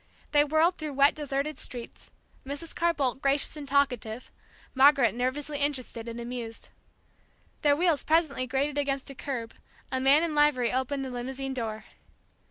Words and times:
They 0.31 0.43
whirled 0.43 0.79
through 0.79 0.93
wet 0.93 1.13
deserted 1.13 1.59
streets; 1.59 2.09
Mrs. 2.43 2.73
Carr 2.75 2.91
Boldt 2.91 3.21
gracious 3.21 3.55
and 3.55 3.67
talkative, 3.67 4.31
Margaret 4.73 5.13
nervously 5.13 5.59
interested 5.59 6.07
and 6.07 6.19
amused. 6.19 6.69
Their 7.61 7.75
wheels 7.75 8.03
presently 8.03 8.47
grated 8.47 8.79
against 8.79 9.11
a 9.11 9.13
curb, 9.15 9.53
a 9.91 9.99
man 9.99 10.23
in 10.23 10.33
livery 10.33 10.73
opened 10.73 11.05
the 11.05 11.11
limousine 11.11 11.53
door. 11.53 11.83